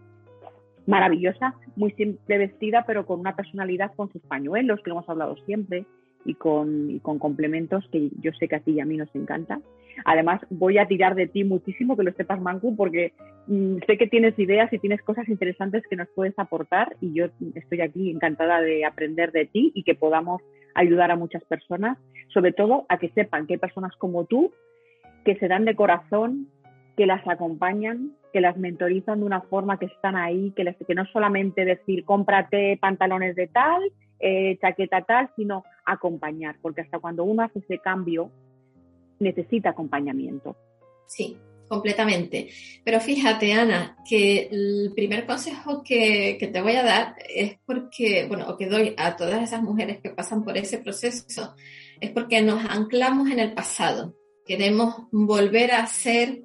[0.86, 5.36] maravillosa, muy simple vestida, pero con una personalidad con sus pañuelos, que lo hemos hablado
[5.46, 5.86] siempre,
[6.26, 9.60] y con, con complementos que yo sé que a ti y a mí nos encanta.
[10.04, 13.12] Además, voy a tirar de ti muchísimo, que lo sepas, Mancu, porque
[13.46, 17.26] mm, sé que tienes ideas y tienes cosas interesantes que nos puedes aportar y yo
[17.54, 20.42] estoy aquí encantada de aprender de ti y que podamos
[20.76, 24.52] ayudar a muchas personas, sobre todo a que sepan que hay personas como tú
[25.24, 26.48] que se dan de corazón,
[26.96, 30.94] que las acompañan, que las mentorizan de una forma que están ahí, que, les, que
[30.94, 33.82] no solamente decir cómprate pantalones de tal,
[34.20, 38.30] eh, chaqueta tal, sino acompañar, porque hasta cuando uno hace ese cambio
[39.18, 40.56] necesita acompañamiento.
[41.06, 41.36] Sí,
[41.68, 42.48] completamente.
[42.84, 48.26] Pero fíjate, Ana, que el primer consejo que, que, te voy a dar es porque,
[48.28, 51.54] bueno, o que doy a todas esas mujeres que pasan por ese proceso,
[52.00, 54.14] es porque nos anclamos en el pasado.
[54.46, 56.42] Queremos volver a ser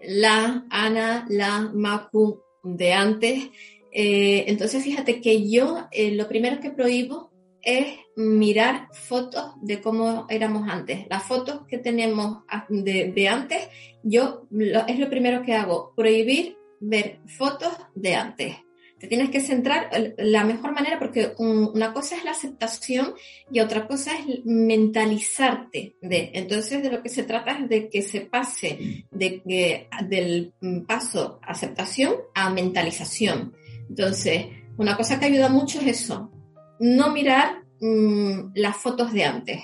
[0.00, 3.50] la Ana, la Macu de antes.
[3.90, 10.26] Eh, entonces, fíjate que yo eh, lo primero que prohíbo es mirar fotos de cómo
[10.28, 11.06] éramos antes.
[11.08, 13.68] Las fotos que tenemos de, de antes,
[14.02, 14.46] yo
[14.86, 18.56] es lo primero que hago, prohibir ver fotos de antes
[19.02, 23.14] te tienes que centrar la mejor manera porque una cosa es la aceptación
[23.50, 26.30] y otra cosa es mentalizarte de.
[26.34, 30.54] Entonces de lo que se trata es de que se pase de del
[30.86, 33.56] paso aceptación a mentalización.
[33.88, 34.46] Entonces,
[34.76, 36.30] una cosa que ayuda mucho es eso,
[36.78, 39.60] no mirar mm, las fotos de antes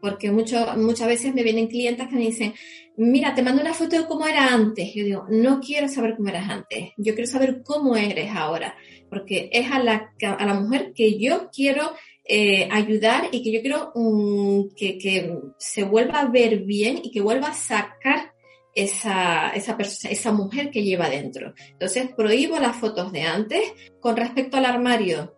[0.00, 2.54] porque muchas veces me vienen clientes que me dicen,
[2.96, 4.92] mira, te mando una foto de cómo era antes.
[4.94, 8.76] Yo digo, no quiero saber cómo eras antes, yo quiero saber cómo eres ahora,
[9.08, 11.92] porque es a la, a la mujer que yo quiero
[12.24, 17.10] eh, ayudar y que yo quiero um, que, que, se vuelva a ver bien y
[17.10, 18.32] que vuelva a sacar
[18.74, 19.76] esa, esa,
[20.10, 21.54] esa mujer que lleva dentro.
[21.70, 23.62] Entonces, prohíbo las fotos de antes.
[23.98, 25.37] Con respecto al armario,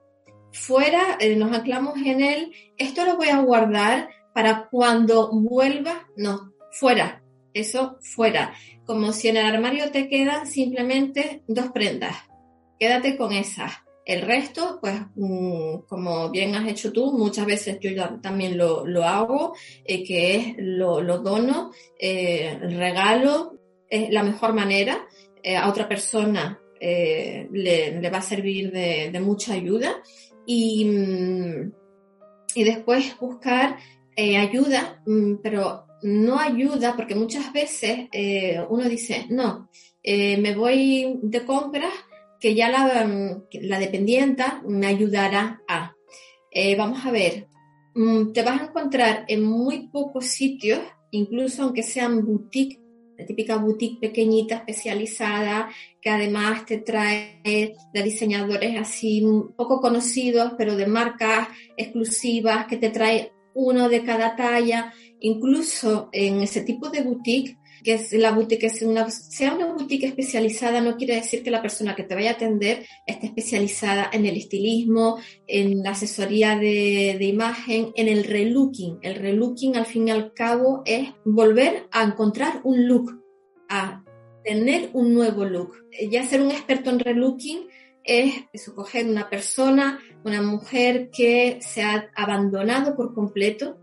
[0.53, 6.53] fuera, eh, nos anclamos en él, esto lo voy a guardar para cuando vuelva, no,
[6.73, 7.23] fuera,
[7.55, 8.53] eso fuera.
[8.85, 12.17] Como si en el armario te quedan simplemente dos prendas.
[12.79, 13.73] Quédate con esas.
[14.05, 19.55] El resto, pues, mm, como bien has hecho tú, muchas veces yo también lo, hago,
[19.85, 23.59] eh, que es lo, dono, eh, regalo,
[23.89, 25.07] es la mejor manera.
[25.43, 30.03] Eh, a otra persona le, va a servir de, mucha ayuda.
[30.53, 31.73] Y, mm,
[32.57, 33.77] y después buscar
[34.17, 39.71] eh, ayuda, mm, pero no ayuda porque muchas veces eh, uno dice, no,
[40.03, 41.93] eh, me voy de compras
[42.41, 45.95] que ya la, mm, la dependienta me ayudará a.
[46.77, 47.47] vamos a ver,
[48.35, 50.81] te vas a encontrar en muy pocos sitios,
[51.13, 52.80] incluso aunque sean boutique,
[53.21, 55.69] la típica boutique pequeñita, especializada,
[56.01, 59.23] que además te trae de diseñadores así
[59.57, 66.41] poco conocidos, pero de marcas exclusivas, que te trae uno de cada talla, incluso en
[66.41, 71.43] ese tipo de boutique, que es la boutique, sea una boutique especializada, no quiere decir
[71.43, 75.91] que la persona que te vaya a atender esté especializada en el estilismo, en la
[75.91, 78.99] asesoría de, imagen, en el relooking.
[79.03, 83.23] El relooking, al fin y al cabo, es volver a encontrar un look,
[83.69, 84.05] a
[84.45, 85.75] tener un nuevo look.
[86.11, 87.69] Ya ser un experto en relooking
[88.05, 93.79] es escoger una persona, una mujer que se ha abandonado por completo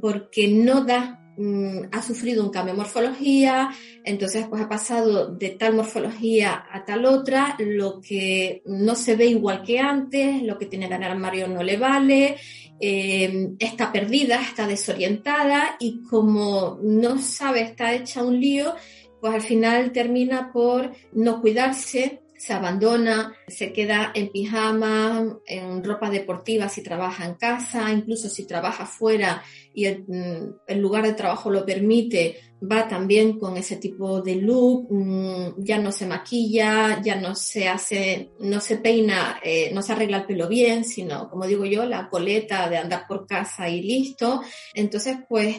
[0.00, 3.70] porque no da mm, ha sufrido un cambio de morfología,
[4.04, 9.26] entonces pues ha pasado de tal morfología a tal otra, lo que no se ve
[9.26, 12.36] igual que antes, lo que tiene en el armario no le vale,
[12.80, 18.74] eh, está perdida, está desorientada y como no sabe, está hecha un lío,
[19.20, 26.10] pues al final termina por no cuidarse, se abandona, se queda en pijama, en ropa
[26.10, 29.42] deportiva si trabaja en casa, incluso si trabaja fuera
[29.74, 34.86] y mm, el, lugar de trabajo lo permite, va también con ese tipo de look,
[34.88, 39.94] mm, ya no se maquilla, ya no se hace, no se peina, eh, no se
[39.94, 43.82] arregla el pelo bien, sino, como digo yo, la coleta de andar por casa y
[43.82, 44.40] listo.
[44.72, 45.56] Entonces, pues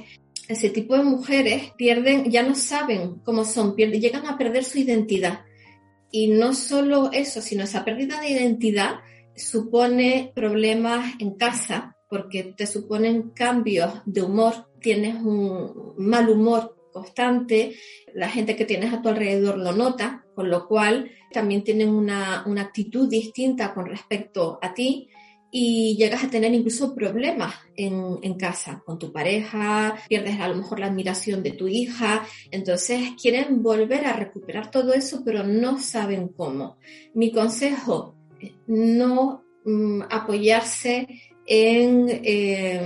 [0.48, 4.78] ese tipo de mujeres pierden, ya no saben cómo son, pierden, llegan a perder su
[4.78, 5.42] identidad
[6.12, 8.96] y no solo eso, sino esa pérdida de identidad
[9.36, 17.76] supone problemas en casa porque te suponen cambios de humor, tienes un mal humor constante,
[18.14, 22.44] la gente que tienes a tu alrededor lo nota, con lo cual también tienen una,
[22.48, 25.10] una actitud distinta con respecto a ti
[25.52, 30.56] y llegas a tener incluso problemas en, en, casa con tu pareja, pierdes a lo
[30.56, 35.80] mejor la admiración de tu hija, entonces quieren volver a recuperar todo eso, pero no
[35.80, 36.78] saben cómo.
[37.14, 38.16] Mi consejo,
[38.68, 41.08] no mm, apoyarse
[41.46, 42.82] en eh,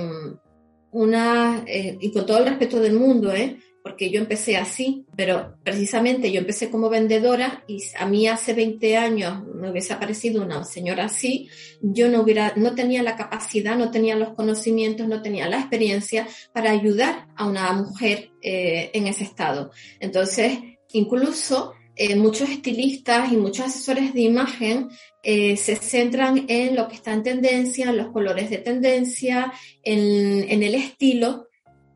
[0.92, 3.58] una, eh, y con todo el respeto del mundo, ¿eh?
[3.84, 8.98] Porque yo empecé así, pero precisamente yo empecé como vendedora y a mí hace 20
[8.98, 11.50] años me hubiese aparecido una señora así,
[11.82, 16.28] yo no hubiera, no tenía la capacidad, no tenía los conocimientos, no tenía la experiencia
[16.54, 19.72] para ayudar a una mujer eh, en ese estado.
[20.00, 20.60] Entonces,
[20.94, 24.90] incluso eh, muchos estilistas y muchos asesores de imagen
[25.24, 29.52] eh, se centran en lo que está en tendencia, en los colores de tendencia,
[29.84, 31.48] en, en el estilo,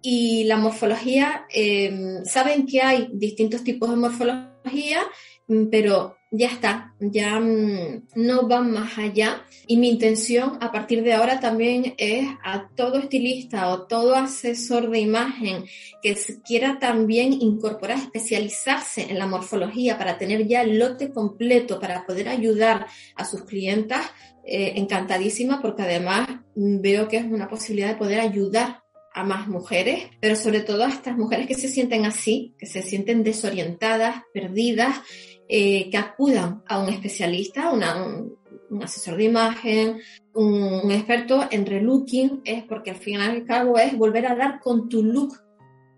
[0.06, 5.02] y la morfología, eh, saben que hay distintos tipos de morfología,
[5.48, 9.44] mm, pero ya está, ya mm, no van más allá.
[9.66, 14.92] Y mi intención a partir de ahora también es a todo estilista o todo asesor
[14.92, 15.66] de imagen
[16.04, 16.16] que
[16.46, 22.30] quiera también incorporar, especializarse en la morfología para tener ya el lote completo para poder
[22.30, 24.06] ayudar a sus clientas,
[24.46, 28.85] eh, encantadísima porque además mm, veo que es una posibilidad de poder ayudar
[29.16, 32.82] a más mujeres, pero sobre todo a estas mujeres que se sienten así, que se
[32.82, 34.98] sienten desorientadas, perdidas,
[35.48, 37.84] eh, que acudan a un especialista, un,
[38.84, 40.02] asesor de imagen,
[40.34, 44.36] un, un, experto en relooking, es porque al final y al cabo es volver a
[44.36, 45.46] dar con tu look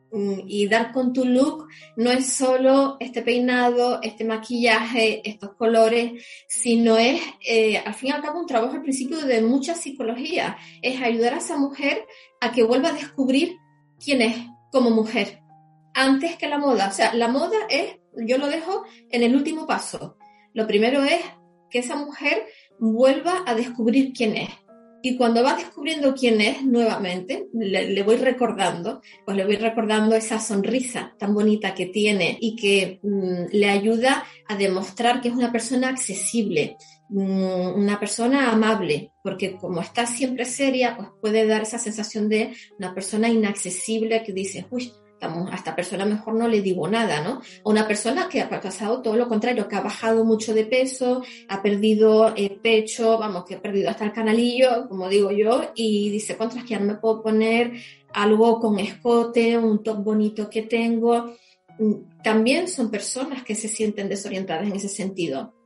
[0.10, 6.23] Mm, y dar con tu look no es solo este peinado, este maquillaje, estos colores,
[6.47, 10.58] sino es eh, al fin y al cabo un trabajo al principio de mucha psicología.
[10.82, 12.06] Es ayudar a esa mujer
[12.41, 13.58] a que vuelva a descubrir
[14.04, 14.36] quién es
[14.71, 15.41] como mujer
[15.93, 16.89] antes que la moda.
[16.89, 20.17] O sea, la moda es, yo lo dejo en el último paso.
[20.54, 21.21] Lo primero es
[21.69, 22.45] que esa mujer
[22.80, 24.50] vuelva a descubrir quién es
[25.02, 30.39] y cuando va descubriendo quién es nuevamente, le, voy recordando, pues le voy recordando esa
[30.39, 35.52] sonrisa tan bonita que tiene y que mm, le ayuda a demostrar que es una
[35.52, 36.78] persona accesible,
[37.09, 42.93] una persona amable, porque como está siempre seria, pues puede dar esa sensación de una
[42.93, 47.41] persona inaccesible que dice, uy, a esta persona mejor no le digo nada, ¿no?
[47.63, 51.23] O una persona que ha pasado todo lo contrario, que ha bajado mucho de peso,
[51.47, 56.09] ha perdido el pecho, vamos, que ha perdido hasta el canalillo, como digo yo, y
[56.11, 57.73] dice, contra, que no me puedo poner
[58.13, 61.33] algo con escote, un top bonito que tengo.
[61.79, 65.56] Mm, también son personas que se sienten desorientadas en ese sentido.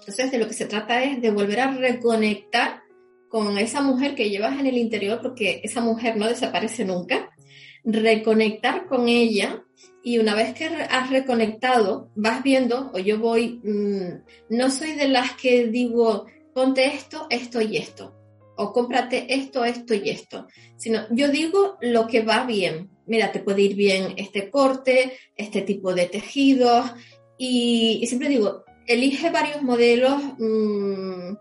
[0.00, 2.82] Entonces, de lo que se trata es de volver a reconectar
[3.28, 7.30] con esa mujer que llevas en el interior, porque esa mujer no desaparece nunca
[7.84, 9.62] reconectar con ella
[10.02, 15.08] y una vez que has reconectado, vas viendo, o yo voy, mm, no soy de
[15.08, 18.14] las que digo, ponte esto, esto y esto,
[18.56, 22.90] o cómprate esto, esto y esto, sino yo digo lo que va bien.
[23.06, 26.90] Mira, te puede ir bien este corte, este tipo de tejidos,
[27.36, 30.22] y, siempre digo, elige varios modelos.
[30.38, 31.34] Mmm,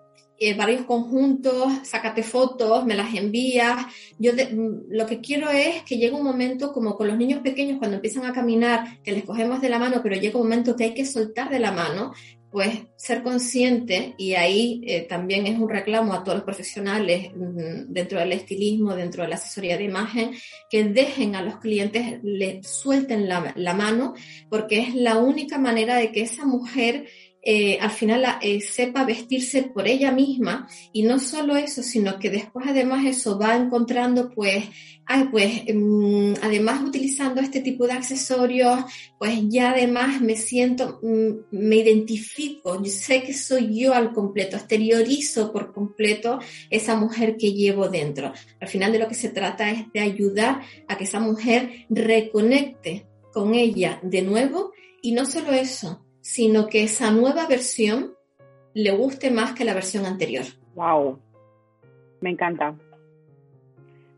[0.45, 3.86] eh, varios conjuntos, sácate fotos, me las envías.
[4.20, 7.78] Yo mm, lo que quiero es que llegue un momento como con los niños pequeños
[7.78, 10.84] cuando empiezan a caminar, que les cogemos de la mano, pero llega un momento que
[10.86, 12.11] hay que soltar de la mano
[12.51, 17.91] pues ser consciente, y ahí eh, también es un reclamo a todos los profesionales mm,
[17.91, 20.32] dentro del estilismo, dentro de la asesoría de imagen,
[20.70, 24.13] que dejen a los clientes, le suelten la mano,
[24.49, 27.07] porque es la única manera de que esa mujer
[27.45, 30.67] eh, al final eh, sepa vestirse por ella misma.
[30.93, 34.63] Y no solo eso, sino que después además eso va encontrando pues,
[35.05, 38.79] ay, pues mm, además utilizando este tipo de accesorios,
[39.19, 44.55] pues ya además me siento, mm, me identifico, yo sé que soy yo al completo,
[44.55, 46.39] exteriorizo por completo
[46.69, 48.31] esa mujer que llevo dentro.
[48.61, 53.05] Al final de lo que se trata es de ayudar a que esa mujer reconecte
[53.33, 54.71] con ella de nuevo.
[55.01, 58.13] Y no solo eso, sino que esa nueva versión
[58.74, 60.45] le guste más que la versión anterior.
[60.74, 61.19] Wow,
[62.21, 62.76] me encanta.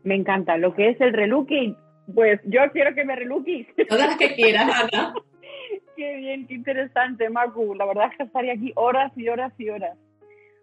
[0.04, 0.56] Me encanta.
[0.56, 1.76] Lo que es el relooking,
[2.14, 3.66] pues yo quiero que me relookies.
[3.88, 5.14] Todas las que quieras, Ana.
[5.96, 7.74] qué bien, qué interesante, Macu.
[7.74, 9.98] La verdad es que estaría aquí horas y horas y horas.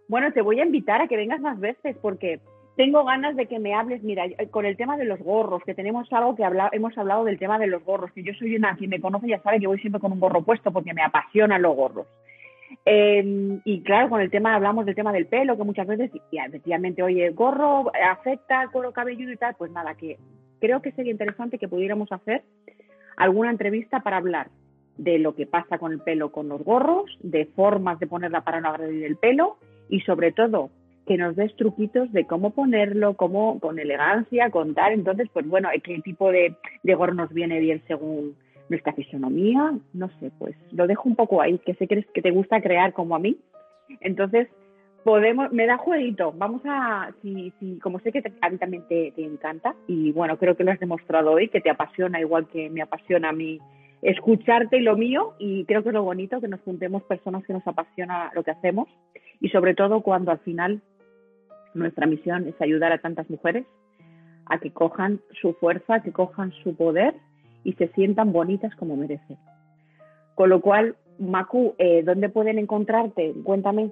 [0.08, 2.39] Bueno, te voy a invitar a que vengas más veces porque
[2.76, 6.12] tengo ganas de que me hables, mira, con el tema de los gorros, que tenemos
[6.12, 8.90] algo que habla, hemos hablado del tema de los gorros, que yo soy una, quien
[8.90, 11.76] me conoce ya sabe que voy siempre con un gorro puesto porque me apasionan los
[11.76, 12.08] gorros.
[12.86, 16.38] Em, y claro, con el tema, hablamos del tema del pelo, que muchas veces, y
[16.38, 20.18] efectivamente, oye, el gorro afecta al cuero cabelludo y tal, pues nada, que
[20.60, 22.44] creo que sería interesante que pudiéramos hacer
[23.18, 24.48] alguna entrevista para hablar
[24.98, 28.62] de lo que pasa con el pelo con los gorros, de formas de ponerla para
[28.62, 29.58] no agredir el pelo
[29.90, 30.70] y sobre todo
[31.06, 34.93] que nos des truquitos de cómo ponerlo, cómo con elegancia, contar.
[34.93, 38.36] Entonces, pues bueno, qué tipo de, de gorro nos viene bien según
[38.70, 42.32] nuestra fisonomía, no sé, pues lo dejo un poco ahí, que sé que, que te
[42.32, 43.38] gusta crear como a mí.
[43.99, 44.47] Entonces,
[45.04, 49.12] podemos, me da jueguito, vamos a, si, si, como sé que a mí también te,
[49.12, 52.70] te, encanta, y bueno, creo que lo has demostrado hoy, que te apasiona igual que
[52.70, 53.60] me apasiona a mí
[54.01, 57.54] escucharte y lo mío, y creo que es lo bonito, que nos juntemos personas que
[57.54, 58.88] nos apasiona lo que hacemos,
[59.39, 60.82] y sobre todo cuando al final
[61.74, 63.66] nuestra misión es ayudar a tantas mujeres
[64.46, 67.16] a que cojan su fuerza, que cojan su poder
[67.64, 69.38] y se sientan bonitas como merecen.
[70.36, 73.34] Con lo cual, Macu, eh, ¿dónde pueden encontrarte?
[73.44, 73.92] Cuéntame.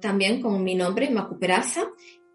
[0.00, 1.90] también con mi nombre, Macuperaza,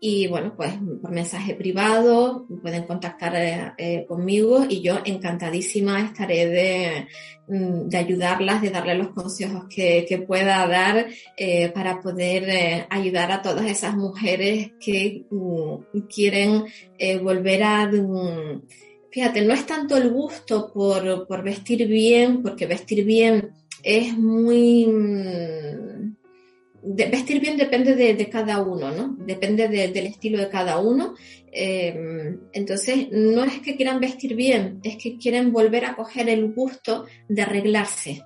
[0.08, 6.46] y bueno, pues por mensaje privado pueden contactar eh, eh, conmigo y yo encantadísima estaré
[6.46, 7.08] de,
[7.48, 13.32] mm, de, ayudarlas, de darle los consejos que, que pueda dar eh, para poder ayudar
[13.32, 16.66] a todas esas mujeres que mm, quieren
[17.24, 17.88] volver a...
[17.88, 18.62] Mm,
[19.10, 24.86] fíjate, no es tanto el gusto por, por vestir bien, porque vestir bien es muy
[26.86, 29.16] vestir bien depende de, cada uno, ¿no?
[29.20, 31.16] Depende del estilo de cada uno.
[31.52, 36.54] Eh, entonces, no es que quieran vestir bien, es que quieren volver a coger el
[36.54, 38.22] gusto de arreglarse,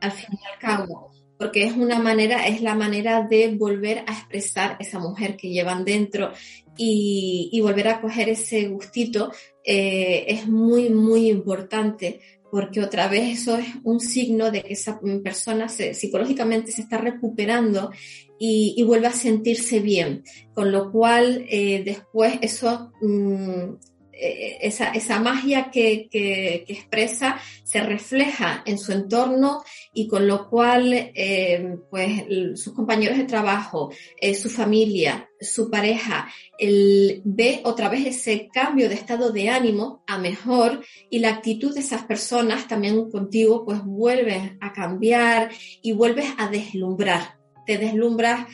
[0.00, 4.12] al fin y al cabo, porque es una manera, es la manera de volver a
[4.12, 6.32] expresar esa mujer que llevan dentro
[6.76, 9.32] y, volver a coger ese gustito
[9.64, 12.20] eh, es muy, muy importante
[12.50, 17.90] porque otra vez eso es un signo de que esa persona psicológicamente se está recuperando
[18.38, 20.24] y, vuelve a sentirse bien,
[20.54, 23.74] con lo cual eh, después eso mm,
[24.20, 29.62] esa, esa magia que, que, expresa se refleja en su entorno
[29.92, 33.90] y con lo cual eh, pues sus compañeros de trabajo,
[34.20, 40.04] eh, su familia, su pareja, el, ve otra vez ese cambio de estado de ánimo
[40.06, 45.50] a mejor y la actitud de esas personas también contigo pues vuelve a cambiar
[45.82, 47.38] y vuelves a deslumbrar.
[47.66, 48.48] Te deslumbras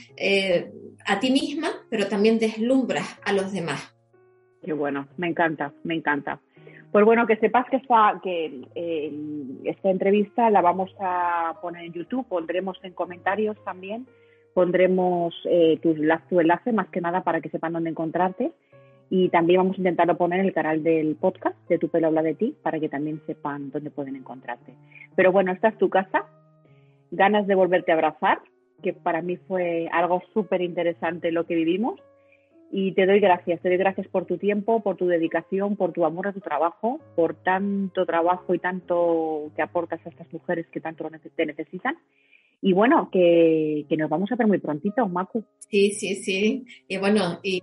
[1.07, 3.96] a ti misma, pero también deslumbras a los demás.
[4.67, 6.41] Qué bueno, me encanta, me encanta.
[6.91, 7.77] Pues bueno, que sepas que
[9.65, 14.09] esta, entrevista la vamos a poner en YouTube, pondremos en comentarios también,
[14.55, 18.51] pondremos eh, tu, enlace más que nada para que sepan dónde encontrarte
[19.09, 22.35] y también vamos a intentarlo poner el canal del podcast de Tu pelo habla de
[22.35, 24.75] ti para que también sepan dónde pueden encontrarte.
[25.15, 26.25] Pero bueno, esta es tu casa,
[27.13, 28.41] ganas de volverte a abrazar,
[28.83, 32.01] que para mí fue algo súper interesante lo que vivimos
[32.71, 36.05] y te doy gracias, te doy gracias por tu tiempo, por tu dedicación, por tu
[36.05, 40.81] amor a tu trabajo, por tanto trabajo y tanto que aportas a estas mujeres que
[40.81, 41.97] tanto te necesitan.
[42.63, 45.45] Y bueno, que, que nos vamos a ver muy prontito, Macu.
[45.71, 46.65] Sí, sí, sí.
[46.89, 47.63] Y bueno, y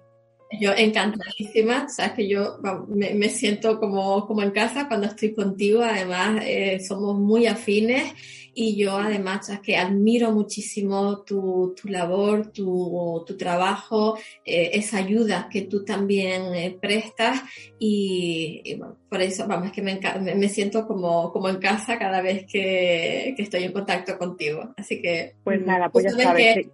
[0.59, 6.43] yo encantadísima, sabes que yo me, siento como, como en casa cuando estoy contigo, además
[6.45, 8.13] eh, somos muy afines
[8.53, 15.49] y yo además que admiro muchísimo tu, tu labor, tu, tu trabajo, eh, esa ayuda
[15.51, 17.41] que tú también eh, prestas
[17.79, 19.99] y, bueno, por eso vamos, es que me,
[20.35, 24.73] me, siento como, como en casa cada vez que, que, estoy en contacto contigo.
[24.77, 25.33] Así que...
[25.43, 26.67] Pues mm, nada, pues ya sabes.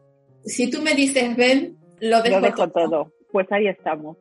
[0.45, 4.17] Si tú me dices ven, lo dejo, lo dejo todo pues ahí estamos.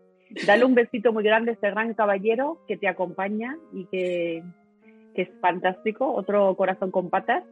[0.46, 4.42] Dale un besito muy grande a este gran caballero que te acompaña y que,
[5.22, 7.44] es fantástico, otro corazón con patas.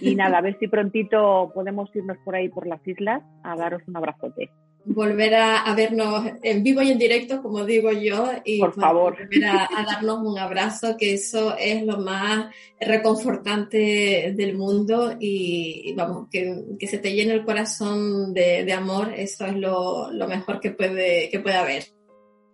[0.00, 3.82] Y nada, a ver si prontito podemos irnos por ahí por las islas a daros
[3.86, 4.50] un abrazote.
[4.82, 9.12] Volver a, vernos en vivo y en directo, como digo yo, y por favor.
[9.12, 12.46] volver a, darnos un abrazo, que eso es lo más
[12.80, 19.54] reconfortante del mundo y, vamos, que, se te llene el corazón de, amor, eso es
[19.54, 21.82] lo, mejor que puede, que puede haber.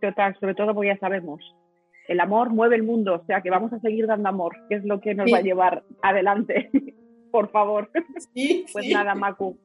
[0.00, 1.40] Total, sobre todo porque ya sabemos,
[2.08, 4.84] el amor mueve el mundo, o sea que vamos a seguir dando amor, que es
[4.84, 6.70] lo que nos va a llevar adelante.
[7.30, 7.90] por favor.
[8.72, 9.58] pues nada, Macu,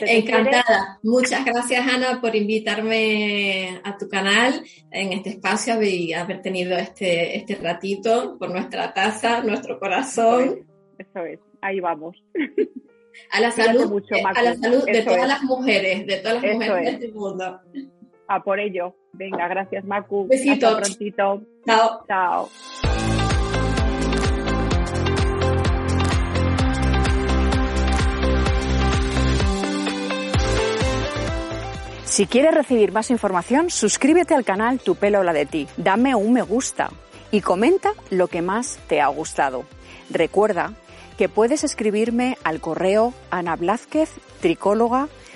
[0.00, 0.98] Encantada.
[1.02, 7.36] Muchas gracias, Ana, por invitarme a tu canal en este espacio y haber tenido este,
[7.36, 10.66] este ratito por nuestra taza, nuestro corazón.
[10.98, 12.16] Eso es, ahí vamos.
[13.32, 16.84] A la salud, eh, a la salud de todas las mujeres, de todas las mujeres
[16.84, 17.60] de este mundo.
[18.28, 18.94] A por ello.
[19.12, 20.26] Venga, gracias, Macu.
[20.28, 20.68] Besito.
[20.68, 21.42] Hasta prontito.
[21.64, 22.04] Chao.
[22.06, 22.48] Chao.
[32.04, 36.32] Si quieres recibir más información, suscríbete al canal Tu pelo la de ti, dame un
[36.32, 36.88] me gusta
[37.30, 39.64] y comenta lo que más te ha gustado.
[40.08, 40.72] Recuerda
[41.18, 45.26] que puedes escribirme al correo anablázqueztricóloga.com.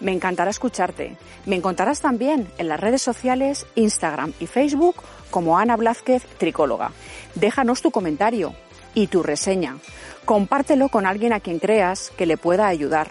[0.00, 1.16] Me encantará escucharte.
[1.46, 4.96] Me encontrarás también en las redes sociales Instagram y Facebook
[5.30, 6.92] como Ana Blázquez Tricóloga.
[7.34, 8.54] Déjanos tu comentario
[8.94, 9.76] y tu reseña.
[10.24, 13.10] Compártelo con alguien a quien creas que le pueda ayudar.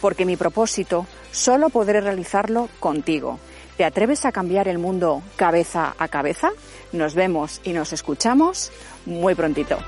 [0.00, 3.38] Porque mi propósito solo podré realizarlo contigo.
[3.76, 6.50] ¿Te atreves a cambiar el mundo cabeza a cabeza?
[6.92, 8.70] Nos vemos y nos escuchamos
[9.06, 9.78] muy prontito.